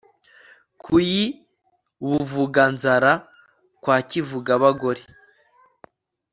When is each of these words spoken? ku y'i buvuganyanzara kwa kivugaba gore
ku 0.81 0.93
y'i 1.09 1.25
buvuganyanzara 2.07 3.11
kwa 3.81 3.97
kivugaba 4.09 4.67
gore 4.79 5.03